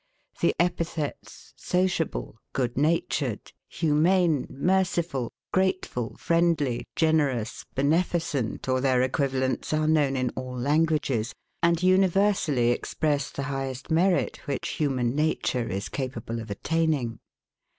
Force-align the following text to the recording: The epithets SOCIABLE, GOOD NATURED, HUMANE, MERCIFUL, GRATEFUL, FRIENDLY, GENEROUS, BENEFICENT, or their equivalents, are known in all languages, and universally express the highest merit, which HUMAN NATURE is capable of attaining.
The 0.39 0.55
epithets 0.59 1.53
SOCIABLE, 1.57 2.35
GOOD 2.53 2.75
NATURED, 2.75 3.51
HUMANE, 3.69 4.47
MERCIFUL, 4.49 5.31
GRATEFUL, 5.53 6.15
FRIENDLY, 6.17 6.87
GENEROUS, 6.95 7.67
BENEFICENT, 7.75 8.67
or 8.67 8.81
their 8.81 9.03
equivalents, 9.03 9.71
are 9.73 9.87
known 9.87 10.15
in 10.15 10.31
all 10.35 10.57
languages, 10.57 11.35
and 11.61 11.83
universally 11.83 12.71
express 12.71 13.29
the 13.29 13.43
highest 13.43 13.91
merit, 13.91 14.37
which 14.47 14.79
HUMAN 14.79 15.15
NATURE 15.15 15.69
is 15.69 15.87
capable 15.87 16.39
of 16.39 16.49
attaining. 16.49 17.19